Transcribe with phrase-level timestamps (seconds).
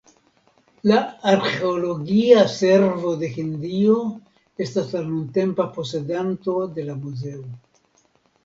[0.91, 0.95] La
[1.31, 3.99] arĥeologia servo de Hindio
[4.67, 7.47] estas la nuntempa posedanto de la muzeo.